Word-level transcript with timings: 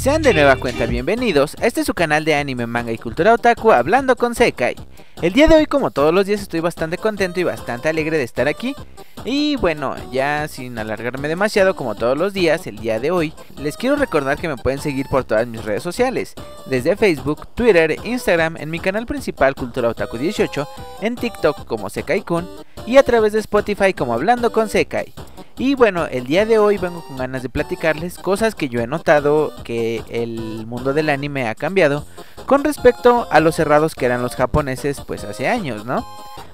Sean 0.00 0.22
de 0.22 0.32
nueva 0.32 0.56
cuenta 0.56 0.86
bienvenidos 0.86 1.56
a 1.60 1.66
este 1.66 1.84
su 1.84 1.92
canal 1.92 2.24
de 2.24 2.34
anime, 2.34 2.66
manga 2.66 2.90
y 2.90 2.96
cultura 2.96 3.34
otaku 3.34 3.70
hablando 3.70 4.16
con 4.16 4.34
Sekai. 4.34 4.74
El 5.20 5.34
día 5.34 5.46
de 5.46 5.56
hoy 5.56 5.66
como 5.66 5.90
todos 5.90 6.14
los 6.14 6.24
días 6.24 6.40
estoy 6.40 6.60
bastante 6.60 6.96
contento 6.96 7.38
y 7.38 7.44
bastante 7.44 7.90
alegre 7.90 8.16
de 8.16 8.24
estar 8.24 8.48
aquí. 8.48 8.74
Y 9.26 9.56
bueno, 9.56 9.94
ya 10.10 10.48
sin 10.48 10.78
alargarme 10.78 11.28
demasiado 11.28 11.76
como 11.76 11.96
todos 11.96 12.16
los 12.16 12.32
días, 12.32 12.66
el 12.66 12.78
día 12.78 12.98
de 12.98 13.10
hoy 13.10 13.34
les 13.58 13.76
quiero 13.76 13.94
recordar 13.94 14.38
que 14.38 14.48
me 14.48 14.56
pueden 14.56 14.80
seguir 14.80 15.04
por 15.10 15.24
todas 15.24 15.46
mis 15.46 15.62
redes 15.62 15.82
sociales, 15.82 16.32
desde 16.64 16.96
Facebook, 16.96 17.48
Twitter, 17.48 17.94
Instagram, 18.02 18.56
en 18.56 18.70
mi 18.70 18.80
canal 18.80 19.04
principal 19.04 19.54
Cultura 19.54 19.90
Otaku 19.90 20.16
18, 20.16 20.66
en 21.02 21.14
TikTok 21.14 21.66
como 21.66 21.90
Sekai 21.90 22.22
Kun 22.22 22.48
y 22.86 22.96
a 22.96 23.02
través 23.02 23.34
de 23.34 23.40
Spotify 23.40 23.92
como 23.92 24.14
Hablando 24.14 24.50
con 24.50 24.70
Sekai. 24.70 25.12
Y 25.58 25.74
bueno, 25.74 26.06
el 26.06 26.26
día 26.26 26.46
de 26.46 26.58
hoy 26.58 26.78
vengo 26.78 27.04
con 27.06 27.18
ganas 27.18 27.42
de 27.42 27.48
platicarles 27.48 28.18
cosas 28.18 28.54
que 28.54 28.68
yo 28.68 28.80
he 28.80 28.86
notado 28.86 29.52
que 29.62 30.02
el 30.08 30.66
mundo 30.66 30.94
del 30.94 31.10
anime 31.10 31.48
ha 31.48 31.54
cambiado 31.54 32.06
con 32.46 32.64
respecto 32.64 33.28
a 33.30 33.40
los 33.40 33.56
cerrados 33.56 33.94
que 33.94 34.06
eran 34.06 34.22
los 34.22 34.36
japoneses 34.36 35.02
pues 35.06 35.24
hace 35.24 35.48
años, 35.48 35.84
¿no? 35.84 36.06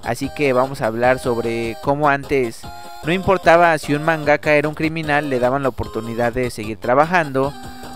Así 0.03 0.29
que 0.37 0.53
vamos 0.53 0.83
a 0.83 0.87
hablar 0.87 1.19
sobre 1.19 1.77
cómo 1.83 2.09
antes 2.09 2.63
no 3.05 3.13
importaba 3.13 3.79
si 3.79 3.95
un 3.95 4.03
mangaka 4.03 4.55
era 4.55 4.69
un 4.69 4.75
criminal, 4.75 5.31
le 5.31 5.39
daban 5.39 5.63
la 5.63 5.69
oportunidad 5.69 6.33
de 6.33 6.51
seguir 6.51 6.79
trabajando 6.79 7.53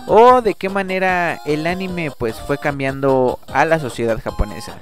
o 0.07 0.41
de 0.41 0.53
qué 0.53 0.69
manera 0.69 1.39
el 1.45 1.67
anime 1.67 2.11
pues 2.17 2.39
fue 2.39 2.57
cambiando 2.57 3.39
a 3.53 3.65
la 3.65 3.79
sociedad 3.79 4.19
japonesa. 4.21 4.77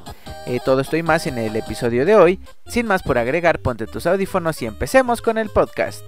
Eh, 0.50 0.60
todo 0.66 0.82
esto 0.82 0.98
y 0.98 1.04
más 1.04 1.28
en 1.28 1.38
el 1.38 1.56
episodio 1.56 2.08
de 2.08 2.16
hoy. 2.16 2.40
Sin 2.66 2.88
más 2.88 3.04
por 3.04 3.20
agregar, 3.20 3.60
ponte 3.60 3.86
tus 3.86 4.08
audífonos 4.08 4.60
y 4.64 4.66
empecemos 4.66 5.22
con 5.22 5.38
el 5.38 5.50
podcast. 5.50 6.04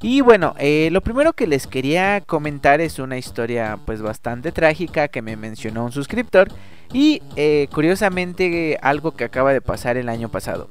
Y 0.00 0.20
bueno, 0.20 0.54
eh, 0.60 0.88
lo 0.92 1.00
primero 1.00 1.32
que 1.32 1.48
les 1.48 1.66
quería 1.66 2.20
comentar 2.20 2.80
es 2.80 3.00
una 3.00 3.18
historia 3.18 3.80
pues 3.84 4.02
bastante 4.02 4.52
trágica 4.52 5.08
que 5.08 5.20
me 5.20 5.34
mencionó 5.34 5.84
un 5.84 5.90
suscriptor 5.90 6.46
y 6.92 7.22
eh, 7.34 7.66
curiosamente 7.74 8.78
algo 8.82 9.10
que 9.10 9.24
acaba 9.24 9.52
de 9.52 9.60
pasar 9.60 9.96
el 9.96 10.08
año 10.08 10.28
pasado. 10.28 10.70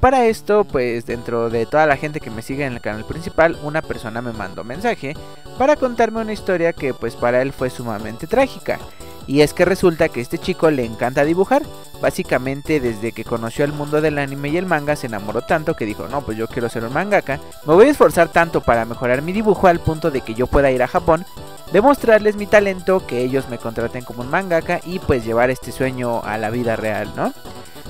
Para 0.00 0.26
esto, 0.26 0.64
pues 0.64 1.06
dentro 1.06 1.50
de 1.50 1.66
toda 1.66 1.86
la 1.86 1.96
gente 1.96 2.18
que 2.18 2.30
me 2.30 2.42
sigue 2.42 2.66
en 2.66 2.72
el 2.72 2.80
canal 2.80 3.04
principal, 3.04 3.56
una 3.62 3.80
persona 3.80 4.20
me 4.20 4.32
mandó 4.32 4.64
mensaje 4.64 5.14
para 5.56 5.76
contarme 5.76 6.20
una 6.20 6.32
historia 6.32 6.72
que 6.72 6.94
pues 6.94 7.14
para 7.14 7.42
él 7.42 7.52
fue 7.52 7.70
sumamente 7.70 8.26
trágica. 8.26 8.80
Y 9.28 9.42
es 9.42 9.52
que 9.52 9.66
resulta 9.66 10.08
que 10.08 10.22
este 10.22 10.38
chico 10.38 10.70
le 10.70 10.86
encanta 10.86 11.22
dibujar. 11.22 11.62
Básicamente 12.00 12.80
desde 12.80 13.12
que 13.12 13.24
conoció 13.24 13.64
el 13.64 13.72
mundo 13.72 14.00
del 14.00 14.18
anime 14.18 14.48
y 14.48 14.56
el 14.56 14.64
manga 14.64 14.96
se 14.96 15.06
enamoró 15.06 15.42
tanto 15.42 15.76
que 15.76 15.84
dijo, 15.84 16.08
no, 16.08 16.22
pues 16.22 16.38
yo 16.38 16.48
quiero 16.48 16.70
ser 16.70 16.84
un 16.84 16.94
mangaka. 16.94 17.38
Me 17.66 17.74
voy 17.74 17.86
a 17.86 17.90
esforzar 17.90 18.28
tanto 18.28 18.62
para 18.62 18.86
mejorar 18.86 19.20
mi 19.20 19.32
dibujo 19.32 19.66
al 19.66 19.80
punto 19.80 20.10
de 20.10 20.22
que 20.22 20.34
yo 20.34 20.46
pueda 20.46 20.70
ir 20.70 20.82
a 20.82 20.88
Japón, 20.88 21.26
demostrarles 21.72 22.36
mi 22.36 22.46
talento, 22.46 23.06
que 23.06 23.20
ellos 23.20 23.48
me 23.50 23.58
contraten 23.58 24.02
como 24.02 24.22
un 24.22 24.30
mangaka 24.30 24.80
y 24.84 24.98
pues 24.98 25.24
llevar 25.26 25.50
este 25.50 25.72
sueño 25.72 26.22
a 26.24 26.38
la 26.38 26.48
vida 26.48 26.76
real, 26.76 27.12
¿no? 27.14 27.34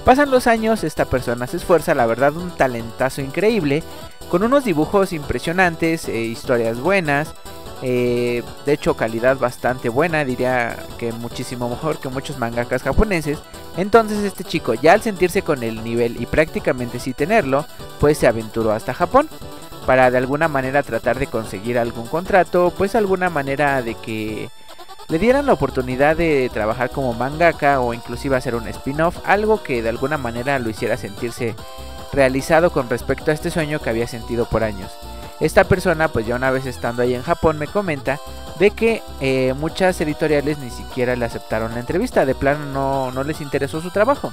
Pasan 0.05 0.31
los 0.31 0.47
años, 0.47 0.83
esta 0.85 1.05
persona 1.05 1.47
se 1.47 1.59
esfuerza, 1.59 1.95
la 1.95 2.07
verdad 2.07 2.35
un 2.35 2.51
talentazo 2.51 3.21
increíble, 3.21 3.85
con 4.31 4.43
unos 4.43 4.65
dibujos 4.65 5.13
impresionantes, 5.13 6.09
e 6.09 6.19
historias 6.21 6.81
buenas, 6.81 7.35
eh, 7.83 8.43
de 8.67 8.73
hecho, 8.73 8.97
calidad 8.97 9.39
bastante 9.39 9.89
buena, 9.89 10.25
diría 10.25 10.77
que 10.99 11.13
muchísimo 11.13 11.69
mejor 11.69 11.99
que 11.99 12.09
muchos 12.09 12.39
mangakas 12.39 12.83
japoneses. 12.83 13.39
Entonces 13.77 14.25
este 14.25 14.43
chico, 14.43 14.75
ya 14.75 14.93
al 14.93 15.03
sentirse 15.03 15.43
con 15.43 15.63
el 15.63 15.85
nivel 15.85 16.21
y 16.21 16.27
prácticamente 16.27 16.99
sin 16.99 17.15
tenerlo, 17.15 17.65
pues 18.01 18.19
se 18.19 18.27
aventuró 18.27 18.73
hasta 18.73 18.95
Japón 18.95 19.29
para 19.87 20.11
de 20.11 20.19
alguna 20.19 20.49
manera 20.49 20.83
tratar 20.83 21.19
de 21.19 21.29
conseguir 21.29 21.79
algún 21.79 22.07
contrato, 22.09 22.73
pues 22.77 22.95
alguna 22.95 23.31
manera 23.31 23.81
de 23.81 23.95
que 23.95 24.51
le 25.09 25.19
dieran 25.19 25.47
la 25.47 25.55
oportunidad 25.55 26.17
de 26.17 26.51
trabajar 26.53 26.91
como 26.91 27.15
mangaka 27.15 27.81
o 27.81 27.95
inclusive 27.95 28.37
hacer 28.37 28.55
un 28.55 28.69
spin-off, 28.69 29.17
algo 29.25 29.63
que 29.63 29.81
de 29.81 29.89
alguna 29.89 30.19
manera 30.19 30.59
lo 30.59 30.69
hiciera 30.69 30.97
sentirse 30.97 31.55
realizado 32.13 32.73
con 32.73 32.91
respecto 32.91 33.31
a 33.31 33.35
este 33.35 33.51
sueño 33.51 33.81
que 33.81 33.91
había 33.91 34.07
sentido 34.07 34.47
por 34.47 34.65
años. 34.65 34.91
Esta 35.41 35.65
persona, 35.65 36.09
pues 36.09 36.27
ya 36.27 36.37
una 36.37 36.51
vez 36.51 36.67
estando 36.67 37.03
ahí 37.03 37.15
en 37.15 37.23
Japón, 37.23 37.59
me 37.59 37.67
comenta 37.67 38.19
de 38.59 38.71
que 38.73 39.03
eh, 39.21 39.55
muchas 39.57 40.01
editoriales 40.01 40.59
ni 40.59 40.71
siquiera 40.71 41.15
le 41.15 41.25
aceptaron 41.25 41.75
la 41.75 41.81
entrevista, 41.81 42.27
de 42.27 42.35
plano 42.35 42.67
no, 42.67 43.13
no 43.13 43.23
les 43.23 43.41
interesó 43.41 43.81
su 43.81 43.91
trabajo. 43.91 44.33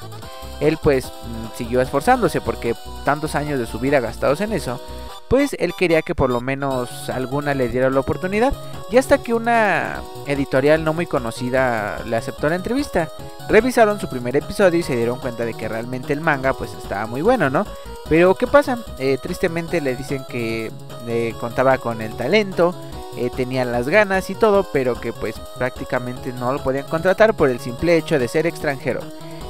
Él 0.60 0.78
pues 0.82 1.06
mm, 1.06 1.58
siguió 1.58 1.82
esforzándose 1.82 2.42
porque 2.42 2.76
tantos 3.04 3.36
años 3.36 3.60
de 3.60 3.68
su 3.68 3.80
vida 3.80 4.00
gastados 4.00 4.42
en 4.42 4.54
eso, 4.54 4.80
pues 5.28 5.56
él 5.60 5.74
quería 5.78 6.02
que 6.02 6.16
por 6.16 6.30
lo 6.30 6.42
menos 6.42 7.10
alguna 7.10 7.54
le 7.54 7.68
diera 7.70 7.90
la 7.90 8.00
oportunidad. 8.00 8.54
Y 8.92 8.98
hasta 8.98 9.18
que 9.18 9.34
una 9.34 10.02
editorial 10.28 10.84
no 10.84 10.94
muy 10.94 11.08
conocida 11.08 12.00
le 12.06 12.16
aceptó 12.16 12.50
la 12.50 12.56
entrevista. 12.56 13.10
Revisaron 13.50 14.00
su 14.00 14.08
primer 14.08 14.36
episodio 14.36 14.80
y 14.80 14.84
se 14.84 14.96
dieron 14.96 15.20
cuenta 15.20 15.46
de 15.46 15.54
que 15.54 15.68
realmente 15.68 16.14
el 16.14 16.22
manga 16.22 16.54
pues 16.54 16.72
estaba 16.74 17.06
muy 17.08 17.22
bueno, 17.22 17.50
¿no? 17.50 17.66
Pero 18.08 18.36
¿qué 18.36 18.46
pasa? 18.46 18.78
Eh, 19.00 19.18
tristemente 19.22 19.82
le 19.82 19.96
dicen 19.96 20.24
que 20.30 20.72
eh, 21.08 21.34
contaba 21.40 21.78
con 21.78 22.02
el 22.02 22.16
talento, 22.16 22.76
eh, 23.18 23.30
tenía 23.36 23.66
las 23.66 23.88
ganas 23.88 24.30
y 24.30 24.36
todo, 24.36 24.66
pero 24.74 25.00
que 25.00 25.14
pues 25.14 25.36
prácticamente 25.58 26.34
no 26.34 26.52
lo 26.52 26.64
podían 26.64 26.88
contratar 26.88 27.34
por 27.34 27.50
el 27.50 27.60
simple 27.60 27.98
hecho 27.98 28.20
de 28.20 28.28
ser 28.28 28.46
extranjero. 28.46 29.02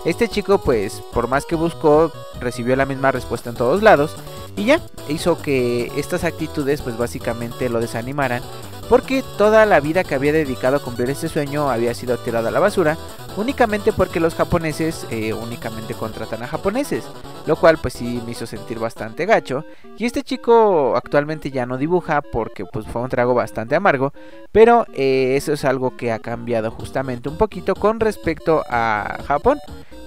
Este 0.05 0.27
chico 0.27 0.59
pues 0.59 1.01
por 1.13 1.27
más 1.27 1.45
que 1.45 1.55
buscó 1.55 2.11
recibió 2.39 2.75
la 2.75 2.85
misma 2.85 3.11
respuesta 3.11 3.49
en 3.49 3.55
todos 3.55 3.81
lados 3.81 4.15
y 4.55 4.65
ya 4.65 4.79
hizo 5.09 5.41
que 5.41 5.91
estas 5.97 6.23
actitudes 6.23 6.83
pues 6.83 6.95
básicamente 6.95 7.69
lo 7.69 7.79
desanimaran 7.79 8.43
porque 8.87 9.23
toda 9.37 9.65
la 9.65 9.79
vida 9.79 10.03
que 10.03 10.13
había 10.13 10.31
dedicado 10.31 10.77
a 10.77 10.79
cumplir 10.79 11.09
este 11.09 11.27
sueño 11.27 11.71
había 11.71 11.95
sido 11.95 12.17
tirada 12.17 12.49
a 12.49 12.51
la 12.51 12.59
basura 12.59 12.97
únicamente 13.35 13.91
porque 13.91 14.19
los 14.19 14.35
japoneses 14.35 15.07
eh, 15.09 15.33
únicamente 15.33 15.95
contratan 15.95 16.43
a 16.43 16.47
japoneses 16.47 17.03
lo 17.45 17.55
cual 17.55 17.77
pues 17.81 17.93
sí 17.95 18.21
me 18.25 18.31
hizo 18.31 18.45
sentir 18.45 18.79
bastante 18.79 19.25
gacho. 19.25 19.65
Y 19.97 20.05
este 20.05 20.23
chico 20.23 20.95
actualmente 20.95 21.51
ya 21.51 21.65
no 21.65 21.77
dibuja 21.77 22.21
porque 22.21 22.65
pues 22.65 22.85
fue 22.87 23.01
un 23.01 23.09
trago 23.09 23.33
bastante 23.33 23.75
amargo 23.75 24.13
pero 24.51 24.85
eh, 24.93 25.35
eso 25.35 25.53
es 25.53 25.65
algo 25.65 25.97
que 25.97 26.11
ha 26.11 26.19
cambiado 26.19 26.71
justamente 26.71 27.29
un 27.29 27.37
poquito 27.37 27.75
con 27.75 27.99
respecto 27.99 28.63
a 28.69 29.17
Japón 29.27 29.59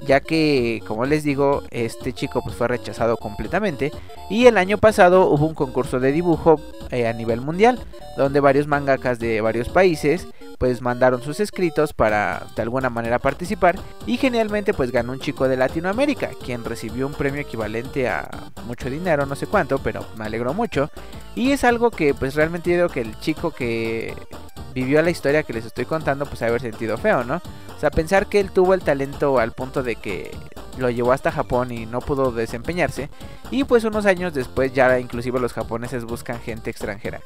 ya 0.06 0.20
que, 0.20 0.80
como 0.86 1.04
les 1.04 1.24
digo, 1.24 1.64
este 1.70 2.12
chico 2.12 2.40
pues, 2.42 2.56
fue 2.56 2.68
rechazado 2.68 3.16
completamente. 3.16 3.92
Y 4.30 4.46
el 4.46 4.56
año 4.56 4.78
pasado 4.78 5.28
hubo 5.28 5.44
un 5.44 5.54
concurso 5.54 6.00
de 6.00 6.12
dibujo 6.12 6.60
eh, 6.90 7.08
a 7.08 7.12
nivel 7.12 7.40
mundial, 7.40 7.78
donde 8.16 8.40
varios 8.40 8.68
mangakas 8.68 9.18
de 9.18 9.40
varios 9.40 9.68
países 9.68 10.28
pues 10.58 10.82
mandaron 10.82 11.22
sus 11.22 11.40
escritos 11.40 11.92
para 11.92 12.46
de 12.54 12.62
alguna 12.62 12.90
manera 12.90 13.18
participar 13.18 13.78
y 14.06 14.16
genialmente 14.16 14.74
pues 14.74 14.90
ganó 14.90 15.12
un 15.12 15.20
chico 15.20 15.48
de 15.48 15.56
Latinoamérica, 15.56 16.30
quien 16.44 16.64
recibió 16.64 17.06
un 17.06 17.14
premio 17.14 17.40
equivalente 17.40 18.08
a 18.08 18.28
mucho 18.66 18.90
dinero, 18.90 19.24
no 19.24 19.36
sé 19.36 19.46
cuánto, 19.46 19.78
pero 19.78 20.04
me 20.16 20.26
alegró 20.26 20.52
mucho 20.52 20.90
y 21.34 21.52
es 21.52 21.62
algo 21.64 21.90
que 21.90 22.14
pues 22.14 22.34
realmente 22.34 22.76
yo 22.76 22.88
que 22.88 23.00
el 23.00 23.18
chico 23.20 23.52
que 23.52 24.14
vivió 24.74 25.00
la 25.02 25.10
historia 25.10 25.44
que 25.44 25.52
les 25.52 25.64
estoy 25.64 25.84
contando 25.84 26.26
pues 26.26 26.42
haber 26.42 26.60
sentido 26.60 26.98
feo, 26.98 27.24
¿no? 27.24 27.36
O 27.76 27.80
sea, 27.80 27.90
pensar 27.90 28.26
que 28.26 28.40
él 28.40 28.50
tuvo 28.50 28.74
el 28.74 28.82
talento 28.82 29.38
al 29.38 29.52
punto 29.52 29.84
de 29.84 29.94
que 29.94 30.32
lo 30.78 30.90
llevó 30.90 31.12
hasta 31.12 31.30
Japón 31.30 31.70
y 31.70 31.86
no 31.86 32.00
pudo 32.00 32.32
desempeñarse. 32.32 33.08
Y 33.50 33.64
pues 33.64 33.84
unos 33.84 34.06
años 34.06 34.34
después 34.34 34.72
ya 34.72 34.98
inclusive 34.98 35.38
los 35.40 35.52
japoneses 35.52 36.04
buscan 36.04 36.40
gente 36.40 36.70
extranjera. 36.70 37.20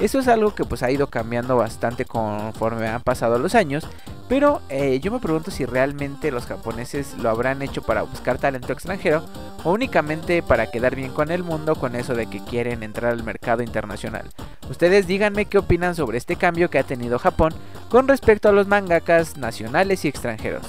Eso 0.00 0.18
es 0.18 0.28
algo 0.28 0.54
que 0.54 0.64
pues 0.64 0.82
ha 0.82 0.90
ido 0.90 1.08
cambiando 1.08 1.56
bastante 1.56 2.06
conforme 2.06 2.88
han 2.88 3.02
pasado 3.02 3.38
los 3.38 3.54
años. 3.54 3.86
Pero 4.30 4.62
eh, 4.70 4.98
yo 5.00 5.12
me 5.12 5.18
pregunto 5.18 5.50
si 5.50 5.66
realmente 5.66 6.30
los 6.30 6.46
japoneses 6.46 7.18
lo 7.18 7.28
habrán 7.28 7.60
hecho 7.60 7.82
para 7.82 8.02
buscar 8.02 8.38
talento 8.38 8.72
extranjero 8.72 9.22
o 9.64 9.72
únicamente 9.72 10.42
para 10.42 10.70
quedar 10.70 10.94
bien 10.96 11.12
con 11.12 11.30
el 11.30 11.42
mundo 11.42 11.74
con 11.74 11.96
eso 11.96 12.14
de 12.14 12.26
que 12.26 12.42
quieren 12.42 12.82
entrar 12.82 13.12
al 13.12 13.24
mercado 13.24 13.62
internacional. 13.62 14.24
Ustedes 14.70 15.06
díganme 15.06 15.44
qué 15.44 15.58
opinan 15.58 15.94
sobre 15.94 16.16
este 16.16 16.36
cambio 16.36 16.70
que 16.70 16.78
ha 16.78 16.84
tenido 16.84 17.18
Japón 17.18 17.52
con 17.90 18.08
respecto 18.08 18.48
a 18.48 18.52
los 18.52 18.68
mangakas 18.68 19.36
nacionales 19.36 20.04
y 20.04 20.08
extranjeros. 20.08 20.62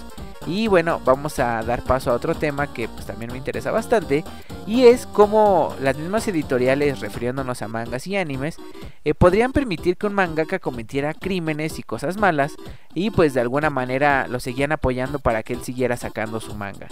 Y 0.47 0.67
bueno, 0.67 0.99
vamos 1.05 1.37
a 1.39 1.61
dar 1.63 1.83
paso 1.83 2.11
a 2.11 2.15
otro 2.15 2.33
tema 2.33 2.73
que 2.73 2.87
pues, 2.87 3.05
también 3.05 3.31
me 3.31 3.37
interesa 3.37 3.71
bastante. 3.71 4.23
Y 4.65 4.85
es 4.85 5.05
cómo 5.05 5.75
las 5.81 5.97
mismas 5.97 6.27
editoriales, 6.27 6.99
refiriéndonos 6.99 7.61
a 7.61 7.67
mangas 7.67 8.07
y 8.07 8.17
animes, 8.17 8.57
eh, 9.05 9.13
podrían 9.13 9.53
permitir 9.53 9.97
que 9.97 10.07
un 10.07 10.13
mangaka 10.13 10.59
cometiera 10.59 11.13
crímenes 11.13 11.77
y 11.79 11.83
cosas 11.83 12.17
malas. 12.17 12.53
Y 12.93 13.11
pues 13.11 13.33
de 13.33 13.41
alguna 13.41 13.69
manera 13.69 14.27
lo 14.27 14.39
seguían 14.39 14.71
apoyando 14.71 15.19
para 15.19 15.43
que 15.43 15.53
él 15.53 15.63
siguiera 15.63 15.95
sacando 15.95 16.39
su 16.39 16.55
manga. 16.55 16.87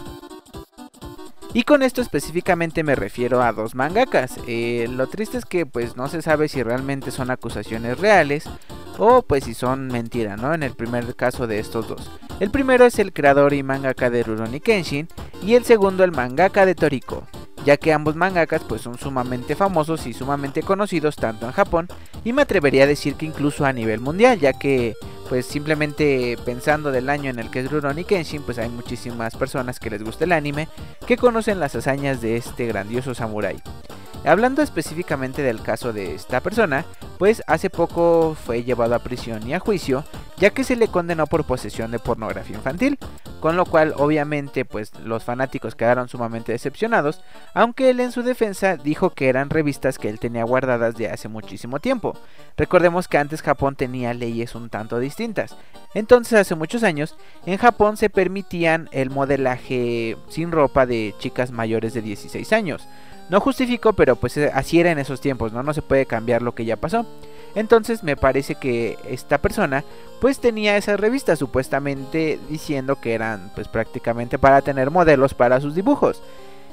Y 1.53 1.63
con 1.63 1.81
esto 1.81 2.01
específicamente 2.01 2.83
me 2.83 2.95
refiero 2.95 3.41
a 3.41 3.51
dos 3.51 3.73
mangakas. 3.73 4.35
Eh, 4.47 4.87
lo 4.89 5.07
triste 5.07 5.39
es 5.39 5.45
que 5.45 5.65
pues 5.65 5.97
no 5.97 6.07
se 6.07 6.21
sabe 6.21 6.47
si 6.47 6.61
realmente 6.61 7.09
son 7.09 7.31
acusaciones 7.31 7.97
reales 7.97 8.45
o 8.99 9.23
pues 9.23 9.45
si 9.45 9.55
son 9.55 9.87
mentira, 9.87 10.37
¿no? 10.37 10.53
En 10.53 10.61
el 10.61 10.73
primer 10.73 11.15
caso 11.15 11.47
de 11.47 11.59
estos 11.59 11.87
dos. 11.87 12.11
El 12.39 12.51
primero 12.51 12.85
es 12.85 12.99
el 12.99 13.11
creador 13.11 13.53
y 13.53 13.63
mangaka 13.63 14.09
de 14.09 14.23
Rurouni 14.23 14.61
Kenshin 14.61 15.09
y 15.43 15.55
el 15.55 15.65
segundo 15.65 16.05
el 16.05 16.13
mangaka 16.13 16.65
de 16.65 16.73
Toriko, 16.73 17.27
ya 17.65 17.75
que 17.75 17.91
ambos 17.91 18.15
mangakas 18.15 18.63
pues 18.63 18.81
son 18.81 18.97
sumamente 18.97 19.55
famosos 19.55 20.07
y 20.07 20.13
sumamente 20.13 20.63
conocidos 20.63 21.17
tanto 21.17 21.47
en 21.47 21.51
Japón 21.51 21.89
y 22.23 22.31
me 22.31 22.41
atrevería 22.41 22.83
a 22.83 22.87
decir 22.87 23.15
que 23.15 23.25
incluso 23.25 23.65
a 23.65 23.73
nivel 23.73 23.99
mundial, 23.99 24.39
ya 24.39 24.53
que 24.53 24.93
pues 25.27 25.45
simplemente 25.47 26.37
pensando 26.45 26.93
del 26.93 27.09
año 27.09 27.29
en 27.29 27.39
el 27.39 27.51
que 27.51 27.59
es 27.59 27.69
Rurouni 27.69 28.05
Kenshin, 28.05 28.41
pues 28.43 28.57
hay 28.57 28.69
muchísimas 28.69 29.35
personas 29.35 29.77
que 29.77 29.89
les 29.89 30.01
gusta 30.01 30.23
el 30.23 30.31
anime 30.31 30.69
que 31.05 31.17
conocen 31.17 31.59
las 31.59 31.75
hazañas 31.75 32.21
de 32.21 32.37
este 32.37 32.67
grandioso 32.67 33.13
samurái. 33.13 33.61
Hablando 34.25 34.61
específicamente 34.61 35.41
del 35.41 35.61
caso 35.61 35.93
de 35.93 36.13
esta 36.13 36.41
persona, 36.41 36.85
pues 37.17 37.41
hace 37.47 37.69
poco 37.69 38.35
fue 38.35 38.63
llevado 38.63 38.93
a 38.93 38.99
prisión 38.99 39.47
y 39.47 39.53
a 39.53 39.59
juicio, 39.59 40.03
ya 40.37 40.49
que 40.49 40.63
se 40.63 40.75
le 40.75 40.89
condenó 40.89 41.25
por 41.25 41.45
posesión 41.45 41.91
de 41.91 41.99
pornografía 41.99 42.57
infantil, 42.57 42.99
con 43.39 43.55
lo 43.55 43.65
cual 43.65 43.93
obviamente 43.97 44.65
pues 44.65 44.91
los 45.03 45.23
fanáticos 45.23 45.75
quedaron 45.75 46.09
sumamente 46.09 46.51
decepcionados, 46.51 47.23
aunque 47.53 47.89
él 47.89 48.01
en 48.01 48.11
su 48.11 48.21
defensa 48.21 48.75
dijo 48.75 49.11
que 49.11 49.29
eran 49.29 49.49
revistas 49.49 49.97
que 49.97 50.09
él 50.09 50.19
tenía 50.19 50.43
guardadas 50.43 50.95
de 50.95 51.09
hace 51.09 51.29
muchísimo 51.29 51.79
tiempo. 51.79 52.17
Recordemos 52.57 53.07
que 53.07 53.17
antes 53.17 53.41
Japón 53.41 53.75
tenía 53.75 54.13
leyes 54.13 54.53
un 54.53 54.69
tanto 54.69 54.99
distintas. 54.99 55.55
Entonces 55.93 56.39
hace 56.39 56.55
muchos 56.55 56.83
años 56.83 57.15
en 57.45 57.57
Japón 57.57 57.97
se 57.97 58.09
permitían 58.09 58.89
el 58.91 59.09
modelaje 59.09 60.17
sin 60.27 60.51
ropa 60.51 60.85
de 60.85 61.15
chicas 61.19 61.51
mayores 61.51 61.93
de 61.93 62.01
16 62.01 62.53
años. 62.53 62.87
No 63.29 63.39
justifico, 63.39 63.93
pero 63.93 64.15
pues 64.15 64.35
eh, 64.37 64.51
así 64.53 64.79
era 64.79 64.91
en 64.91 64.99
esos 64.99 65.21
tiempos, 65.21 65.53
¿no? 65.53 65.61
No 65.61 65.73
se 65.73 65.81
puede 65.81 66.05
cambiar 66.05 66.41
lo 66.41 66.55
que 66.55 66.65
ya 66.65 66.75
pasó. 66.75 67.05
Entonces 67.55 68.03
me 68.03 68.15
parece 68.15 68.55
que 68.55 68.97
esta 69.07 69.39
persona 69.39 69.83
pues 70.21 70.39
tenía 70.39 70.77
esas 70.77 70.99
revistas 70.99 71.39
supuestamente 71.39 72.39
diciendo 72.49 72.97
que 72.99 73.13
eran 73.13 73.51
pues 73.55 73.67
prácticamente 73.67 74.37
para 74.37 74.61
tener 74.61 74.91
modelos 74.91 75.33
para 75.33 75.61
sus 75.61 75.75
dibujos. 75.75 76.21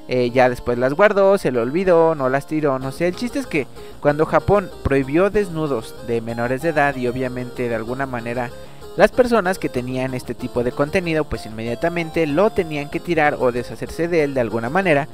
Eh, 0.08 0.30
ya 0.30 0.48
después 0.48 0.78
las 0.78 0.94
guardó, 0.94 1.36
se 1.36 1.50
lo 1.50 1.62
olvidó, 1.62 2.14
no 2.14 2.28
las 2.28 2.46
tiró, 2.46 2.78
no 2.78 2.92
sé. 2.92 3.08
El 3.08 3.16
chiste 3.16 3.38
es 3.38 3.46
que 3.46 3.66
cuando 4.00 4.24
Japón 4.24 4.70
prohibió 4.82 5.30
desnudos 5.30 5.94
de 6.06 6.20
menores 6.20 6.62
de 6.62 6.68
edad 6.70 6.94
y 6.96 7.08
obviamente 7.08 7.68
de 7.68 7.74
alguna 7.74 8.06
manera 8.06 8.50
las 8.96 9.10
personas 9.10 9.58
que 9.58 9.68
tenían 9.68 10.14
este 10.14 10.34
tipo 10.34 10.64
de 10.64 10.72
contenido 10.72 11.24
pues 11.24 11.44
inmediatamente 11.44 12.26
lo 12.26 12.50
tenían 12.50 12.88
que 12.88 13.00
tirar 13.00 13.36
o 13.38 13.52
deshacerse 13.52 14.08
de 14.08 14.24
él 14.24 14.34
de 14.34 14.40
alguna 14.40 14.70
manera 14.70 15.08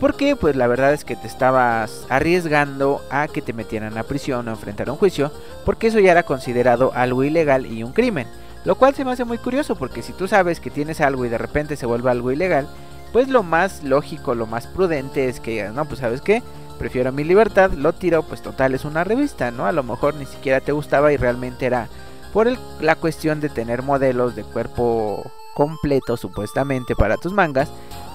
porque 0.00 0.36
pues 0.36 0.56
la 0.56 0.66
verdad 0.66 0.92
es 0.92 1.04
que 1.04 1.16
te 1.16 1.26
estabas 1.26 2.06
arriesgando 2.08 3.00
a 3.10 3.28
que 3.28 3.42
te 3.42 3.52
metieran 3.52 3.96
a 3.98 4.02
prisión 4.02 4.48
o 4.48 4.50
enfrentar 4.50 4.90
un 4.90 4.96
juicio, 4.96 5.32
porque 5.64 5.88
eso 5.88 6.00
ya 6.00 6.12
era 6.12 6.24
considerado 6.24 6.92
algo 6.94 7.24
ilegal 7.24 7.66
y 7.66 7.82
un 7.82 7.92
crimen. 7.92 8.26
Lo 8.64 8.76
cual 8.76 8.94
se 8.94 9.04
me 9.04 9.12
hace 9.12 9.24
muy 9.24 9.38
curioso 9.38 9.74
porque 9.76 10.02
si 10.02 10.12
tú 10.12 10.28
sabes 10.28 10.60
que 10.60 10.70
tienes 10.70 11.00
algo 11.00 11.24
y 11.24 11.28
de 11.28 11.38
repente 11.38 11.76
se 11.76 11.86
vuelve 11.86 12.10
algo 12.10 12.30
ilegal, 12.30 12.68
pues 13.12 13.28
lo 13.28 13.42
más 13.42 13.82
lógico, 13.82 14.34
lo 14.34 14.46
más 14.46 14.66
prudente 14.66 15.28
es 15.28 15.40
que 15.40 15.50
digas, 15.52 15.74
no, 15.74 15.84
pues 15.84 16.00
sabes 16.00 16.20
qué, 16.20 16.42
prefiero 16.78 17.12
mi 17.12 17.24
libertad, 17.24 17.72
lo 17.72 17.92
tiro, 17.92 18.22
pues 18.22 18.40
total 18.42 18.74
es 18.74 18.84
una 18.84 19.04
revista, 19.04 19.50
¿no? 19.50 19.66
A 19.66 19.72
lo 19.72 19.82
mejor 19.82 20.14
ni 20.14 20.26
siquiera 20.26 20.60
te 20.60 20.72
gustaba 20.72 21.12
y 21.12 21.16
realmente 21.16 21.66
era 21.66 21.88
por 22.32 22.48
la 22.80 22.96
cuestión 22.96 23.40
de 23.40 23.48
tener 23.48 23.82
modelos 23.82 24.34
de 24.34 24.44
cuerpo 24.44 25.30
completo 25.54 26.16
supuestamente 26.16 26.96
para 26.96 27.18
tus 27.18 27.32
mangas, 27.32 27.68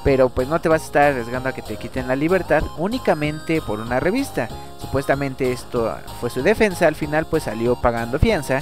pero 0.04 0.30
pues 0.30 0.48
no 0.48 0.60
te 0.62 0.70
vas 0.70 0.84
a 0.84 0.86
estar 0.86 1.04
arriesgando 1.12 1.50
a 1.50 1.54
que 1.54 1.62
te 1.62 1.78
quiten 1.78 2.08
la 2.08 2.16
libertad 2.16 2.64
únicamente 2.78 3.62
por 3.62 3.80
una 3.80 4.00
revista. 4.00 4.48
Supuestamente 4.80 5.52
esto 5.52 5.94
fue 6.20 6.30
su 6.30 6.42
defensa, 6.42 6.88
al 6.88 6.96
final 6.96 7.26
pues 7.26 7.44
salió 7.44 7.76
pagando 7.76 8.20
fianza 8.20 8.62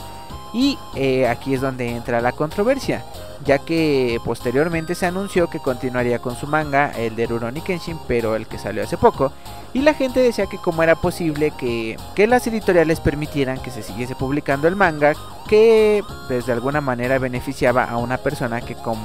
y 0.55 0.79
eh, 0.95 1.27
aquí 1.27 1.53
es 1.53 1.59
donde 1.59 1.89
entra 1.89 2.21
la 2.21 2.31
controversia, 2.31 3.03
ya 3.43 3.59
que 3.59 4.21
posteriormente 4.23 4.95
se 4.95 5.05
anunció 5.05 5.49
que 5.49 5.59
continuaría 5.59 6.19
con 6.19 6.37
su 6.37 6.47
manga, 6.47 6.91
el 6.91 7.17
de 7.17 7.27
Rurouni 7.27 7.59
Kenshin, 7.59 7.99
pero 8.07 8.37
el 8.37 8.47
que 8.47 8.57
salió 8.57 8.81
hace 8.81 8.95
poco, 8.95 9.33
y 9.73 9.81
la 9.81 9.93
gente 9.93 10.21
decía 10.21 10.47
que 10.47 10.57
cómo 10.57 10.81
era 10.81 10.95
posible 10.95 11.51
que, 11.51 11.97
que 12.15 12.27
las 12.27 12.47
editoriales 12.47 13.01
permitieran 13.01 13.61
que 13.61 13.69
se 13.69 13.83
siguiese 13.83 14.15
publicando 14.15 14.69
el 14.69 14.77
manga, 14.77 15.13
que 15.49 16.01
pues 16.29 16.45
de 16.45 16.53
alguna 16.53 16.79
manera 16.79 17.19
beneficiaba 17.19 17.83
a 17.83 17.97
una 17.97 18.17
persona 18.17 18.61
que 18.61 18.75
con 18.75 18.97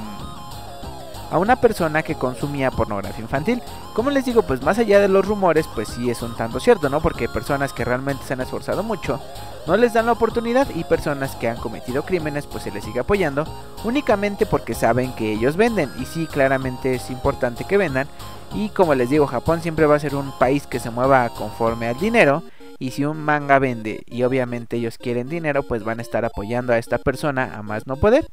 a 1.31 1.38
una 1.38 1.56
persona 1.56 2.03
que 2.03 2.15
consumía 2.15 2.71
pornografía 2.71 3.23
infantil. 3.23 3.62
Como 3.94 4.11
les 4.11 4.25
digo, 4.25 4.43
pues 4.43 4.62
más 4.62 4.79
allá 4.79 5.00
de 5.00 5.09
los 5.09 5.27
rumores, 5.27 5.67
pues 5.75 5.88
sí 5.88 6.11
es 6.11 6.23
un 6.23 6.37
tanto 6.37 6.61
cierto, 6.61 6.88
¿no? 6.88 7.00
Porque 7.00 7.29
personas 7.29 7.73
que 7.73 7.85
realmente 7.85 8.25
se 8.25 8.35
han 8.35 8.41
esforzado 8.41 8.82
mucho 8.82 9.21
no 9.67 9.77
les 9.77 9.93
dan 9.93 10.06
la 10.06 10.12
oportunidad 10.12 10.69
y 10.75 10.85
personas 10.85 11.37
que 11.37 11.49
han 11.49 11.56
cometido 11.56 12.03
crímenes 12.03 12.47
pues 12.47 12.65
se 12.65 12.71
les 12.71 12.85
sigue 12.85 13.00
apoyando 13.00 13.44
únicamente 13.85 14.47
porque 14.47 14.75
saben 14.75 15.12
que 15.12 15.32
ellos 15.32 15.56
venden 15.56 15.91
y 16.00 16.06
sí 16.06 16.27
claramente 16.27 16.94
es 16.94 17.11
importante 17.11 17.65
que 17.65 17.77
vendan 17.77 18.09
y 18.55 18.71
como 18.71 18.94
les 18.94 19.11
digo 19.11 19.27
Japón 19.27 19.61
siempre 19.61 19.87
va 19.87 19.97
a 19.97 20.00
ser 20.00 20.15
un 20.15 20.32
país 20.38 20.67
que 20.67 20.81
se 20.81 20.91
mueva 20.91 21.29
conforme 21.31 21.88
al 21.88 21.99
dinero 21.99 22.43
y 22.81 22.93
si 22.93 23.05
un 23.05 23.19
manga 23.19 23.59
vende 23.59 24.03
y 24.06 24.23
obviamente 24.23 24.79
ellos 24.79 24.97
quieren 24.97 25.29
dinero, 25.29 25.62
pues 25.62 25.85
van 25.85 25.99
a 25.99 26.03
estar 26.03 26.25
apoyando 26.25 26.73
a 26.73 26.79
esta 26.79 26.97
persona 26.97 27.53
a 27.55 27.62
más 27.62 27.87
no 27.87 27.97
poder. 27.97 28.27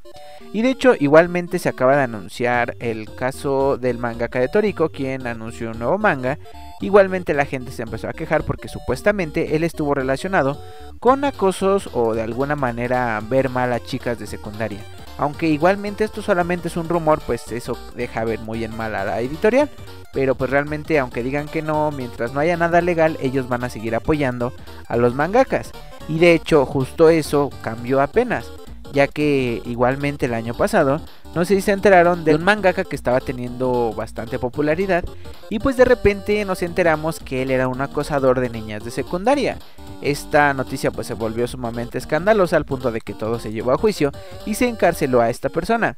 Y 0.54 0.62
de 0.62 0.70
hecho, 0.70 0.96
igualmente 0.98 1.60
se 1.60 1.68
acaba 1.68 1.98
de 1.98 2.04
anunciar 2.04 2.78
el 2.80 3.14
caso 3.14 3.78
del 3.78 3.98
mangaka 3.98 4.40
de 4.40 4.48
Toriko, 4.48 4.88
quien 4.90 5.28
anunció 5.28 5.72
un 5.72 5.80
nuevo 5.80 5.98
manga. 5.98 6.40
Igualmente 6.80 7.34
la 7.34 7.46
gente 7.46 7.72
se 7.72 7.84
empezó 7.84 8.08
a 8.08 8.14
quejar 8.14 8.44
porque 8.44 8.70
supuestamente 8.70 9.58
él 9.58 9.66
estuvo 9.66 9.94
relacionado 9.94 10.58
con 11.02 11.26
acosos 11.26 11.90
o 11.92 12.14
de 12.14 12.22
alguna 12.22 12.56
manera 12.56 13.22
ver 13.28 13.50
mal 13.50 13.74
a 13.74 13.82
chicas 13.82 14.18
de 14.18 14.28
secundaria. 14.28 14.80
Aunque 15.18 15.48
igualmente 15.48 16.04
esto 16.04 16.22
solamente 16.22 16.68
es 16.68 16.78
un 16.78 16.90
rumor, 16.90 17.20
pues 17.26 17.52
eso 17.52 17.78
deja 17.96 18.24
ver 18.24 18.40
muy 18.40 18.64
en 18.64 18.76
mal 18.76 18.96
a 18.96 19.06
la 19.06 19.20
editorial. 19.20 19.70
Pero 20.14 20.36
pues 20.36 20.50
realmente 20.50 21.00
aunque 21.00 21.24
digan 21.24 21.48
que 21.48 21.62
no, 21.62 21.92
mientras 21.92 22.34
no 22.34 22.40
haya 22.40 22.58
nada 22.58 22.82
legal, 22.82 23.18
ellos 23.22 23.48
van 23.48 23.64
a 23.64 23.70
seguir 23.70 23.96
apoyando 23.96 24.54
a 24.88 24.98
los 24.98 25.14
mangakas. 25.14 25.72
Y 26.08 26.20
de 26.20 26.34
hecho 26.34 26.66
justo 26.66 27.10
eso 27.10 27.50
cambió 27.62 28.02
apenas. 28.02 28.52
Ya 28.94 29.08
que 29.08 29.62
igualmente 29.66 30.28
el 30.28 30.34
año 30.34 30.54
pasado, 30.54 31.02
no 31.36 31.46
se 31.46 31.72
enteraron 31.72 32.24
de 32.24 32.36
un 32.36 32.44
mangaka 32.44 32.84
que 32.84 32.96
estaba 32.96 33.20
teniendo 33.20 33.94
bastante 33.96 34.40
popularidad. 34.40 35.04
Y 35.50 35.60
pues 35.60 35.78
de 35.78 35.86
repente 35.86 36.44
nos 36.46 36.64
enteramos 36.64 37.20
que 37.20 37.42
él 37.42 37.52
era 37.52 37.68
un 37.68 37.82
acosador 37.82 38.40
de 38.40 38.50
niñas 38.50 38.84
de 38.84 38.92
secundaria. 38.92 39.58
Esta 40.02 40.54
noticia 40.54 40.92
pues 40.92 41.08
se 41.08 41.14
volvió 41.14 41.48
sumamente 41.48 41.98
escandalosa 41.98 42.58
al 42.58 42.66
punto 42.66 42.92
de 42.92 43.02
que 43.02 43.14
todo 43.14 43.40
se 43.40 43.52
llevó 43.52 43.72
a 43.72 43.78
juicio 43.78 44.12
y 44.46 44.56
se 44.56 44.68
encarceló 44.68 45.22
a 45.22 45.30
esta 45.30 45.50
persona. 45.50 45.98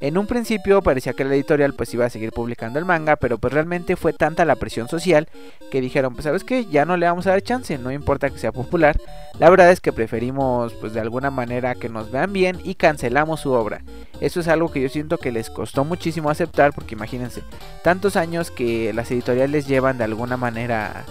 En 0.00 0.18
un 0.18 0.26
principio 0.26 0.82
parecía 0.82 1.12
que 1.12 1.24
la 1.24 1.34
editorial 1.34 1.74
pues 1.74 1.92
iba 1.94 2.04
a 2.04 2.10
seguir 2.10 2.32
publicando 2.32 2.78
el 2.78 2.84
manga, 2.84 3.16
pero 3.16 3.38
pues 3.38 3.52
realmente 3.52 3.96
fue 3.96 4.12
tanta 4.12 4.44
la 4.44 4.56
presión 4.56 4.88
social 4.88 5.28
que 5.70 5.80
dijeron, 5.80 6.14
pues 6.14 6.24
sabes 6.24 6.44
que 6.44 6.66
ya 6.66 6.84
no 6.84 6.96
le 6.96 7.06
vamos 7.06 7.26
a 7.26 7.30
dar 7.30 7.42
chance, 7.42 7.78
no 7.78 7.90
importa 7.90 8.30
que 8.30 8.38
sea 8.38 8.52
popular. 8.52 8.98
La 9.38 9.50
verdad 9.50 9.70
es 9.70 9.80
que 9.80 9.92
preferimos 9.92 10.72
pues 10.74 10.92
de 10.92 11.00
alguna 11.00 11.30
manera 11.30 11.74
que 11.74 11.88
nos 11.88 12.10
vean 12.10 12.32
bien 12.32 12.58
y 12.64 12.74
cancelamos 12.74 13.40
su 13.40 13.52
obra. 13.52 13.82
Eso 14.20 14.40
es 14.40 14.48
algo 14.48 14.70
que 14.70 14.80
yo 14.80 14.88
siento 14.88 15.18
que 15.18 15.32
les 15.32 15.50
costó 15.50 15.84
muchísimo 15.84 16.30
aceptar 16.30 16.72
porque 16.72 16.94
imagínense, 16.94 17.42
tantos 17.82 18.16
años 18.16 18.50
que 18.50 18.92
las 18.92 19.10
editoriales 19.10 19.66
llevan 19.66 19.98
de 19.98 20.04
alguna 20.04 20.36
manera 20.36 21.04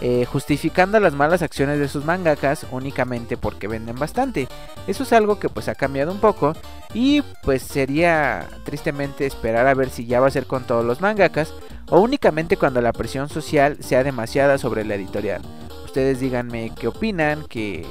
eh, 0.00 0.24
justificando 0.24 0.98
las 0.98 1.12
malas 1.12 1.42
acciones 1.42 1.78
de 1.78 1.88
sus 1.88 2.04
mangakas 2.04 2.66
únicamente 2.70 3.36
porque 3.36 3.68
venden 3.68 3.96
bastante. 3.96 4.48
Eso 4.86 5.02
es 5.02 5.12
algo 5.12 5.38
que 5.38 5.48
pues 5.48 5.68
ha 5.68 5.74
cambiado 5.74 6.10
un 6.10 6.20
poco 6.20 6.54
y 6.94 7.22
pues 7.42 7.62
sería 7.62 8.48
tristemente 8.64 9.26
esperar 9.26 9.66
a 9.66 9.74
ver 9.74 9.90
si 9.90 10.06
ya 10.06 10.20
va 10.20 10.28
a 10.28 10.30
ser 10.30 10.46
con 10.46 10.64
todos 10.64 10.84
los 10.84 11.00
mangakas 11.00 11.52
o 11.90 12.00
únicamente 12.00 12.56
cuando 12.56 12.80
la 12.80 12.92
presión 12.92 13.28
social 13.28 13.76
sea 13.80 14.02
demasiada 14.02 14.56
sobre 14.56 14.84
la 14.84 14.94
editorial. 14.94 15.42
Ustedes 15.84 16.20
díganme 16.20 16.72
qué 16.78 16.88
opinan, 16.88 17.44
que 17.48 17.84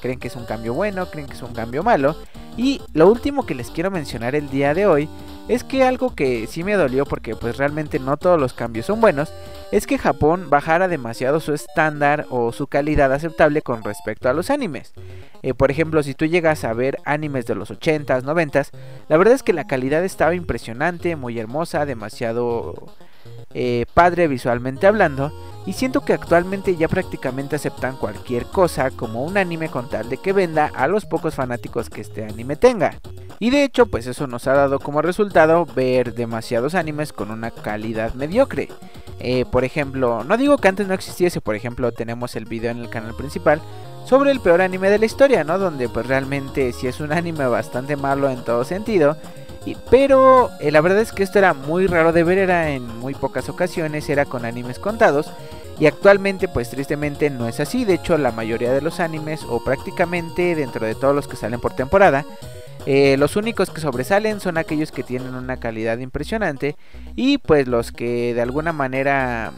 creen 0.00 0.18
que 0.18 0.28
es 0.28 0.36
un 0.36 0.44
cambio 0.44 0.74
bueno, 0.74 1.10
creen 1.10 1.26
que 1.26 1.34
es 1.34 1.42
un 1.42 1.54
cambio 1.54 1.82
malo. 1.82 2.14
Y 2.56 2.82
lo 2.92 3.08
último 3.08 3.46
que 3.46 3.54
les 3.54 3.70
quiero 3.70 3.90
mencionar 3.90 4.34
el 4.34 4.50
día 4.50 4.74
de 4.74 4.86
hoy 4.86 5.08
es 5.48 5.64
que 5.64 5.82
algo 5.82 6.14
que 6.14 6.46
sí 6.46 6.62
me 6.62 6.74
dolió 6.74 7.06
porque 7.06 7.34
pues 7.34 7.56
realmente 7.56 7.98
no 7.98 8.16
todos 8.16 8.38
los 8.38 8.52
cambios 8.52 8.86
son 8.86 9.00
buenos, 9.00 9.32
es 9.70 9.86
que 9.86 9.98
Japón 9.98 10.48
bajara 10.48 10.88
demasiado 10.88 11.40
su 11.40 11.52
estándar 11.52 12.26
o 12.30 12.52
su 12.52 12.66
calidad 12.66 13.12
aceptable 13.12 13.62
con 13.62 13.82
respecto 13.84 14.28
a 14.28 14.32
los 14.32 14.50
animes. 14.50 14.92
Eh, 15.42 15.54
por 15.54 15.70
ejemplo, 15.70 16.02
si 16.02 16.14
tú 16.14 16.24
llegas 16.24 16.64
a 16.64 16.72
ver 16.72 16.98
animes 17.04 17.46
de 17.46 17.54
los 17.54 17.70
80s, 17.70 18.22
90s, 18.22 18.70
la 19.08 19.16
verdad 19.16 19.34
es 19.34 19.42
que 19.42 19.52
la 19.52 19.66
calidad 19.66 20.04
estaba 20.04 20.34
impresionante, 20.34 21.16
muy 21.16 21.38
hermosa, 21.38 21.86
demasiado 21.86 22.74
eh, 23.54 23.86
padre 23.94 24.28
visualmente 24.28 24.86
hablando. 24.86 25.32
Y 25.66 25.74
siento 25.74 26.00
que 26.02 26.14
actualmente 26.14 26.76
ya 26.76 26.88
prácticamente 26.88 27.56
aceptan 27.56 27.96
cualquier 27.96 28.46
cosa 28.46 28.90
como 28.90 29.22
un 29.22 29.36
anime 29.36 29.68
con 29.68 29.90
tal 29.90 30.08
de 30.08 30.16
que 30.16 30.32
venda 30.32 30.70
a 30.74 30.88
los 30.88 31.04
pocos 31.04 31.34
fanáticos 31.34 31.90
que 31.90 32.00
este 32.00 32.24
anime 32.24 32.56
tenga. 32.56 32.98
Y 33.40 33.50
de 33.50 33.64
hecho, 33.64 33.86
pues 33.86 34.06
eso 34.06 34.26
nos 34.26 34.46
ha 34.46 34.52
dado 34.52 34.80
como 34.80 35.02
resultado 35.02 35.64
ver 35.64 36.14
demasiados 36.14 36.74
animes 36.74 37.12
con 37.12 37.30
una 37.30 37.50
calidad 37.50 38.14
mediocre. 38.14 38.68
Eh, 39.20 39.44
por 39.50 39.64
ejemplo, 39.64 40.24
no 40.24 40.36
digo 40.36 40.58
que 40.58 40.68
antes 40.68 40.86
no 40.86 40.94
existiese, 40.94 41.40
por 41.40 41.54
ejemplo, 41.54 41.92
tenemos 41.92 42.36
el 42.36 42.44
video 42.44 42.70
en 42.70 42.78
el 42.78 42.88
canal 42.88 43.14
principal 43.14 43.60
sobre 44.04 44.30
el 44.30 44.40
peor 44.40 44.62
anime 44.62 44.90
de 44.90 44.98
la 44.98 45.06
historia, 45.06 45.44
¿no? 45.44 45.58
Donde 45.58 45.88
pues 45.88 46.06
realmente 46.06 46.72
si 46.72 46.86
es 46.86 47.00
un 47.00 47.12
anime 47.12 47.46
bastante 47.46 47.96
malo 47.96 48.30
en 48.30 48.42
todo 48.44 48.64
sentido 48.64 49.16
pero 49.90 50.50
eh, 50.60 50.70
la 50.70 50.80
verdad 50.80 51.00
es 51.00 51.12
que 51.12 51.22
esto 51.22 51.38
era 51.38 51.54
muy 51.54 51.86
raro 51.86 52.12
de 52.12 52.24
ver, 52.24 52.38
era 52.38 52.70
en 52.70 52.86
muy 52.98 53.14
pocas 53.14 53.48
ocasiones, 53.48 54.08
era 54.08 54.24
con 54.24 54.44
animes 54.44 54.78
contados. 54.78 55.30
Y 55.78 55.86
actualmente 55.86 56.48
pues 56.48 56.70
tristemente 56.70 57.30
no 57.30 57.46
es 57.46 57.60
así, 57.60 57.84
de 57.84 57.94
hecho 57.94 58.18
la 58.18 58.32
mayoría 58.32 58.72
de 58.72 58.80
los 58.80 58.98
animes 58.98 59.44
o 59.48 59.62
prácticamente 59.62 60.56
dentro 60.56 60.84
de 60.84 60.96
todos 60.96 61.14
los 61.14 61.28
que 61.28 61.36
salen 61.36 61.60
por 61.60 61.74
temporada, 61.74 62.24
eh, 62.86 63.16
los 63.18 63.36
únicos 63.36 63.70
que 63.70 63.80
sobresalen 63.80 64.40
son 64.40 64.58
aquellos 64.58 64.92
que 64.92 65.02
tienen 65.02 65.34
una 65.34 65.58
calidad 65.58 65.98
impresionante 65.98 66.76
y 67.16 67.38
pues 67.38 67.68
los 67.68 67.92
que 67.92 68.34
de 68.34 68.42
alguna 68.42 68.72
manera 68.72 69.52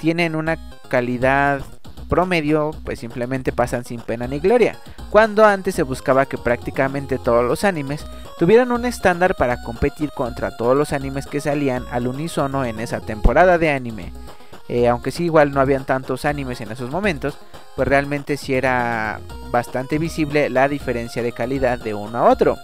tienen 0.00 0.34
una 0.34 0.58
calidad 0.88 1.60
promedio 2.08 2.70
pues 2.84 3.00
simplemente 3.00 3.52
pasan 3.52 3.84
sin 3.84 4.00
pena 4.00 4.26
ni 4.26 4.38
gloria, 4.38 4.78
cuando 5.10 5.44
antes 5.44 5.74
se 5.74 5.82
buscaba 5.82 6.26
que 6.26 6.38
prácticamente 6.38 7.18
todos 7.18 7.44
los 7.44 7.64
animes 7.64 8.06
tuvieran 8.38 8.72
un 8.72 8.84
estándar 8.84 9.34
para 9.34 9.62
competir 9.62 10.10
contra 10.10 10.56
todos 10.56 10.76
los 10.76 10.92
animes 10.92 11.26
que 11.26 11.40
salían 11.40 11.84
al 11.90 12.06
unísono 12.06 12.64
en 12.64 12.80
esa 12.80 13.00
temporada 13.00 13.58
de 13.58 13.70
anime. 13.70 14.12
Eh, 14.68 14.88
aunque 14.88 15.10
sí 15.10 15.24
igual 15.24 15.52
no 15.52 15.60
habían 15.60 15.84
tantos 15.84 16.24
animes 16.24 16.60
en 16.60 16.72
esos 16.72 16.90
momentos, 16.90 17.36
pues 17.76 17.86
realmente 17.86 18.36
sí 18.36 18.54
era 18.54 19.20
bastante 19.50 19.98
visible 19.98 20.48
la 20.48 20.68
diferencia 20.68 21.22
de 21.22 21.32
calidad 21.32 21.78
de 21.78 21.94
uno 21.94 22.18
a 22.18 22.30
otro. 22.30 22.56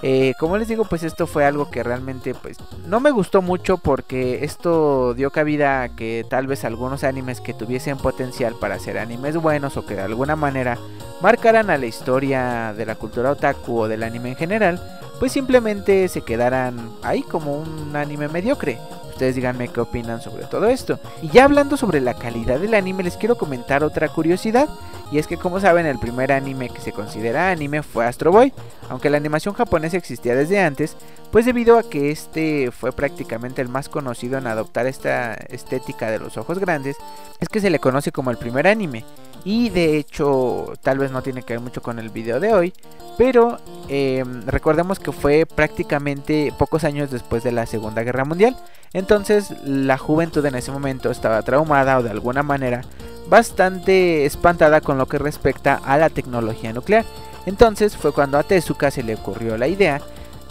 Eh, 0.00 0.34
como 0.38 0.56
les 0.58 0.68
digo, 0.68 0.84
pues 0.84 1.02
esto 1.02 1.26
fue 1.26 1.44
algo 1.44 1.70
que 1.70 1.82
realmente 1.82 2.32
pues 2.32 2.56
no 2.86 3.00
me 3.00 3.10
gustó 3.10 3.42
mucho 3.42 3.78
porque 3.78 4.44
esto 4.44 5.12
dio 5.14 5.30
cabida 5.30 5.82
a 5.82 5.88
que 5.88 6.24
tal 6.28 6.46
vez 6.46 6.64
algunos 6.64 7.02
animes 7.02 7.40
que 7.40 7.52
tuviesen 7.52 7.98
potencial 7.98 8.54
para 8.60 8.78
ser 8.78 8.98
animes 8.98 9.36
buenos 9.36 9.76
o 9.76 9.84
que 9.84 9.96
de 9.96 10.02
alguna 10.02 10.36
manera 10.36 10.78
marcaran 11.20 11.68
a 11.70 11.78
la 11.78 11.86
historia 11.86 12.72
de 12.76 12.86
la 12.86 12.94
cultura 12.94 13.32
otaku 13.32 13.80
o 13.80 13.88
del 13.88 14.04
anime 14.04 14.30
en 14.30 14.36
general, 14.36 14.80
pues 15.18 15.32
simplemente 15.32 16.06
se 16.06 16.22
quedaran 16.22 16.92
ahí 17.02 17.22
como 17.22 17.58
un 17.58 17.96
anime 17.96 18.28
mediocre. 18.28 18.78
Ustedes 19.18 19.34
díganme 19.34 19.66
qué 19.66 19.80
opinan 19.80 20.22
sobre 20.22 20.44
todo 20.44 20.68
esto. 20.68 21.00
Y 21.22 21.28
ya 21.30 21.42
hablando 21.42 21.76
sobre 21.76 22.00
la 22.00 22.14
calidad 22.14 22.60
del 22.60 22.74
anime, 22.74 23.02
les 23.02 23.16
quiero 23.16 23.36
comentar 23.36 23.82
otra 23.82 24.08
curiosidad. 24.08 24.68
Y 25.10 25.18
es 25.18 25.26
que 25.26 25.36
como 25.36 25.58
saben, 25.58 25.86
el 25.86 25.98
primer 25.98 26.30
anime 26.30 26.68
que 26.68 26.80
se 26.80 26.92
considera 26.92 27.50
anime 27.50 27.82
fue 27.82 28.06
Astro 28.06 28.30
Boy. 28.30 28.52
Aunque 28.88 29.10
la 29.10 29.16
animación 29.16 29.56
japonesa 29.56 29.96
existía 29.96 30.36
desde 30.36 30.60
antes, 30.60 30.96
pues 31.32 31.46
debido 31.46 31.78
a 31.78 31.82
que 31.82 32.12
este 32.12 32.70
fue 32.70 32.92
prácticamente 32.92 33.60
el 33.60 33.68
más 33.68 33.88
conocido 33.88 34.38
en 34.38 34.46
adoptar 34.46 34.86
esta 34.86 35.34
estética 35.34 36.12
de 36.12 36.20
los 36.20 36.36
ojos 36.36 36.60
grandes, 36.60 36.96
es 37.40 37.48
que 37.48 37.60
se 37.60 37.70
le 37.70 37.80
conoce 37.80 38.12
como 38.12 38.30
el 38.30 38.38
primer 38.38 38.68
anime. 38.68 39.04
Y 39.44 39.70
de 39.70 39.96
hecho, 39.96 40.74
tal 40.82 40.98
vez 40.98 41.10
no 41.10 41.22
tiene 41.22 41.42
que 41.42 41.54
ver 41.54 41.60
mucho 41.60 41.82
con 41.82 41.98
el 41.98 42.10
video 42.10 42.40
de 42.40 42.52
hoy, 42.52 42.72
pero 43.16 43.58
em, 43.88 44.46
recordemos 44.46 44.98
que 44.98 45.12
fue 45.12 45.46
prácticamente 45.46 46.52
pocos 46.58 46.84
años 46.84 47.10
después 47.10 47.42
de 47.42 47.52
la 47.52 47.66
Segunda 47.66 48.02
Guerra 48.02 48.24
Mundial. 48.24 48.56
Entonces 48.92 49.52
la 49.64 49.98
juventud 49.98 50.44
en 50.46 50.54
ese 50.54 50.70
momento 50.72 51.10
estaba 51.10 51.42
traumada 51.42 51.98
o 51.98 52.02
de 52.02 52.10
alguna 52.10 52.42
manera 52.42 52.82
bastante 53.28 54.24
espantada 54.24 54.80
con 54.80 54.98
lo 54.98 55.06
que 55.06 55.18
respecta 55.18 55.80
a 55.84 55.98
la 55.98 56.10
tecnología 56.10 56.72
nuclear. 56.72 57.04
Entonces 57.46 57.96
fue 57.96 58.12
cuando 58.12 58.38
a 58.38 58.42
Tezuka 58.42 58.90
se 58.90 59.02
le 59.02 59.14
ocurrió 59.14 59.56
la 59.56 59.68
idea 59.68 60.00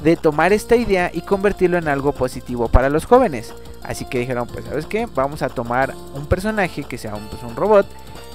de 0.03 0.15
tomar 0.15 0.53
esta 0.53 0.75
idea 0.75 1.09
y 1.13 1.21
convertirlo 1.21 1.77
en 1.77 1.87
algo 1.87 2.11
positivo 2.11 2.67
para 2.67 2.89
los 2.89 3.05
jóvenes. 3.05 3.53
Así 3.83 4.05
que 4.05 4.19
dijeron, 4.19 4.47
pues 4.47 4.65
sabes 4.65 4.85
qué, 4.85 5.07
vamos 5.15 5.41
a 5.41 5.49
tomar 5.49 5.93
un 6.13 6.25
personaje 6.25 6.83
que 6.83 6.97
sea 6.97 7.15
un, 7.15 7.27
pues, 7.27 7.41
un 7.43 7.55
robot 7.55 7.87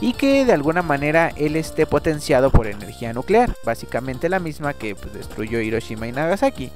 y 0.02 0.14
que 0.14 0.44
de 0.44 0.52
alguna 0.52 0.82
manera 0.82 1.32
él 1.36 1.54
esté 1.54 1.86
potenciado 1.86 2.50
por 2.50 2.66
energía 2.66 3.12
nuclear, 3.12 3.54
básicamente 3.64 4.28
la 4.28 4.40
misma 4.40 4.74
que 4.74 4.96
pues, 4.96 5.14
destruyó 5.14 5.60
Hiroshima 5.60 6.08
y 6.08 6.12
Nagasaki, 6.12 6.72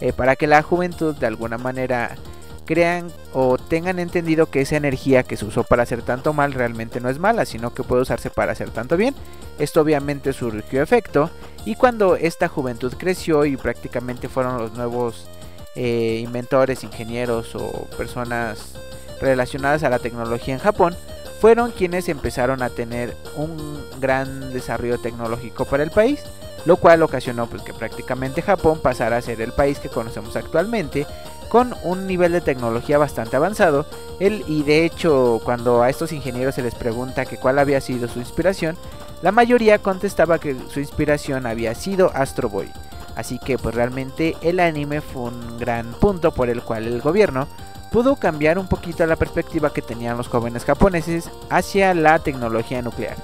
eh, 0.00 0.14
para 0.14 0.34
que 0.34 0.46
la 0.46 0.62
juventud 0.62 1.14
de 1.14 1.26
alguna 1.26 1.58
manera 1.58 2.16
crean 2.64 3.12
o 3.34 3.58
tengan 3.58 3.98
entendido 3.98 4.46
que 4.46 4.62
esa 4.62 4.76
energía 4.76 5.24
que 5.24 5.36
se 5.36 5.44
usó 5.44 5.62
para 5.62 5.82
hacer 5.82 6.00
tanto 6.00 6.32
mal 6.32 6.54
realmente 6.54 7.02
no 7.02 7.10
es 7.10 7.18
mala, 7.18 7.44
sino 7.44 7.74
que 7.74 7.82
puede 7.82 8.00
usarse 8.00 8.30
para 8.30 8.52
hacer 8.52 8.70
tanto 8.70 8.96
bien. 8.96 9.14
Esto 9.58 9.82
obviamente 9.82 10.32
surgió 10.32 10.82
efecto 10.82 11.28
y 11.66 11.74
cuando 11.74 12.16
esta 12.16 12.48
juventud 12.48 12.94
creció 12.96 13.44
y 13.44 13.58
prácticamente 13.58 14.30
fueron 14.30 14.56
los 14.56 14.72
nuevos 14.72 15.26
eh, 15.74 16.22
inventores, 16.24 16.82
ingenieros 16.82 17.54
o 17.56 17.70
personas 17.98 18.72
relacionadas 19.20 19.82
a 19.82 19.90
la 19.90 19.98
tecnología 19.98 20.54
en 20.54 20.60
Japón, 20.60 20.96
fueron 21.40 21.72
quienes 21.72 22.08
empezaron 22.08 22.62
a 22.62 22.70
tener 22.70 23.16
un 23.36 23.82
gran 24.00 24.52
desarrollo 24.52 24.98
tecnológico 24.98 25.64
para 25.64 25.82
el 25.82 25.90
país 25.90 26.20
lo 26.64 26.76
cual 26.76 27.02
ocasionó 27.02 27.46
pues, 27.46 27.62
que 27.62 27.74
prácticamente 27.74 28.42
Japón 28.42 28.80
pasara 28.80 29.16
a 29.16 29.22
ser 29.22 29.40
el 29.40 29.52
país 29.52 29.78
que 29.78 29.88
conocemos 29.88 30.36
actualmente, 30.36 31.06
con 31.48 31.74
un 31.82 32.06
nivel 32.06 32.32
de 32.32 32.40
tecnología 32.40 32.98
bastante 32.98 33.36
avanzado. 33.36 33.86
Y 34.20 34.62
de 34.62 34.84
hecho, 34.84 35.40
cuando 35.44 35.82
a 35.82 35.90
estos 35.90 36.12
ingenieros 36.12 36.54
se 36.54 36.62
les 36.62 36.74
pregunta 36.74 37.26
que 37.26 37.38
cuál 37.38 37.58
había 37.58 37.80
sido 37.80 38.06
su 38.08 38.18
inspiración, 38.18 38.76
la 39.22 39.32
mayoría 39.32 39.78
contestaba 39.78 40.38
que 40.38 40.56
su 40.68 40.80
inspiración 40.80 41.46
había 41.46 41.74
sido 41.74 42.10
Astro 42.14 42.48
Boy. 42.48 42.70
Así 43.16 43.38
que 43.38 43.58
pues 43.58 43.74
realmente 43.74 44.36
el 44.40 44.60
anime 44.60 45.00
fue 45.00 45.22
un 45.22 45.58
gran 45.58 45.92
punto 45.94 46.32
por 46.32 46.48
el 46.48 46.62
cual 46.62 46.86
el 46.86 47.00
gobierno 47.00 47.48
pudo 47.90 48.16
cambiar 48.16 48.58
un 48.58 48.68
poquito 48.68 49.04
la 49.06 49.16
perspectiva 49.16 49.72
que 49.72 49.82
tenían 49.82 50.16
los 50.16 50.28
jóvenes 50.28 50.64
japoneses 50.64 51.30
hacia 51.50 51.94
la 51.94 52.18
tecnología 52.18 52.82
nuclear. 52.82 53.16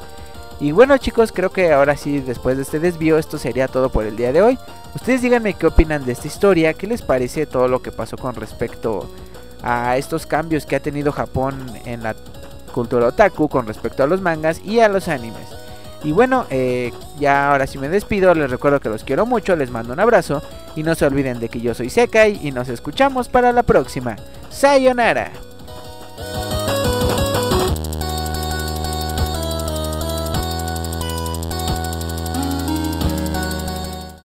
Y 0.59 0.73
bueno 0.73 0.97
chicos, 0.99 1.33
creo 1.33 1.51
que 1.51 1.73
ahora 1.73 1.97
sí, 1.97 2.21
después 2.21 2.57
de 2.57 2.63
este 2.63 2.81
desvío, 2.81 3.19
esto 3.19 3.39
sería 3.39 3.69
todo 3.69 3.91
por 3.91 4.05
el 4.07 4.17
día 4.17 4.33
de 4.33 4.43
hoy. 4.43 4.59
Ustedes 4.95 5.23
díganme 5.23 5.55
qué 5.55 5.67
opinan 5.67 6.05
de 6.05 6.13
esta 6.13 6.27
historia, 6.27 6.75
qué 6.75 6.87
les 6.87 7.03
parece 7.03 7.47
todo 7.47 7.69
lo 7.69 7.83
que 7.83 7.93
pasó 7.93 8.17
con 8.17 8.35
respecto 8.35 9.09
a 9.63 9.97
estos 9.97 10.27
cambios 10.27 10.65
que 10.65 10.77
ha 10.77 10.81
tenido 10.81 11.13
Japón 11.13 11.71
en 11.85 12.03
la 12.03 12.15
cultura 12.73 13.09
otaku 13.09 13.49
con 13.49 13.67
respecto 13.67 14.03
a 14.03 14.07
los 14.07 14.21
mangas 14.21 14.61
y 14.65 14.81
a 14.81 14.89
los 14.89 15.09
animes. 15.09 15.66
Y 16.05 16.13
bueno, 16.13 16.47
eh, 16.51 16.93
ya 17.19 17.51
ahora 17.51 17.67
sí 17.67 17.79
me 17.79 17.89
despido, 17.89 18.35
les 18.35 18.51
recuerdo 18.51 18.81
que 18.81 18.89
los 18.89 19.05
quiero 19.05 19.27
mucho, 19.27 19.57
les 19.57 19.71
mando 19.71 19.93
un 19.93 20.01
abrazo 20.01 20.43
y 20.77 20.83
no 20.83 20.95
se 20.95 21.07
olviden 21.07 21.41
de 21.41 21.49
que 21.49 21.61
yo 21.61 21.75
soy 21.75 21.91
Sekai 21.91 22.39
y 22.43 22.53
nos 22.53 22.69
escuchamos 22.69 23.29
para 23.29 23.53
la 23.53 23.63
próxima. 23.63 24.17
Sayonara. 24.51 25.46